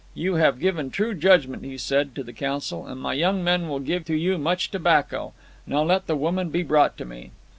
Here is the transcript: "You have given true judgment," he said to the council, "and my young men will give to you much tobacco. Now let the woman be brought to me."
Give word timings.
"You 0.15 0.33
have 0.37 0.59
given 0.59 0.89
true 0.89 1.13
judgment," 1.13 1.63
he 1.63 1.77
said 1.77 2.15
to 2.15 2.23
the 2.23 2.33
council, 2.33 2.87
"and 2.87 2.99
my 2.99 3.13
young 3.13 3.43
men 3.43 3.69
will 3.69 3.77
give 3.79 4.03
to 4.05 4.15
you 4.15 4.39
much 4.39 4.71
tobacco. 4.71 5.33
Now 5.67 5.83
let 5.83 6.07
the 6.07 6.15
woman 6.15 6.49
be 6.49 6.63
brought 6.63 6.97
to 6.97 7.05
me." 7.05 7.29